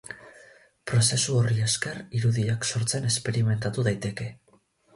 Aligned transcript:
Prozesu 0.91 1.35
horri 1.41 1.59
esker, 1.67 1.99
irudiak 2.21 2.67
sortzen 2.73 3.07
esperimentatu 3.13 3.89
daiteke. 3.91 4.31